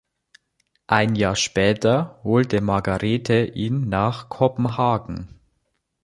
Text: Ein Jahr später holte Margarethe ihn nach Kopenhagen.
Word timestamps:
Ein 0.87 1.13
Jahr 1.15 1.35
später 1.35 2.19
holte 2.23 2.59
Margarethe 2.59 3.45
ihn 3.45 3.87
nach 3.87 4.29
Kopenhagen. 4.29 5.39